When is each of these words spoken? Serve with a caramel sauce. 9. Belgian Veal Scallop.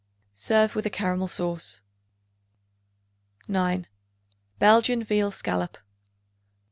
Serve 0.33 0.73
with 0.73 0.83
a 0.87 0.89
caramel 0.89 1.27
sauce. 1.27 1.81
9. 3.47 3.85
Belgian 4.57 5.03
Veal 5.03 5.29
Scallop. 5.29 5.77